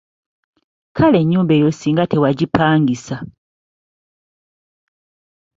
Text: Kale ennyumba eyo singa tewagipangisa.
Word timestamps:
Kale 0.95 1.17
ennyumba 1.21 1.51
eyo 1.57 1.69
singa 1.73 2.03
tewagipangisa. 2.11 3.17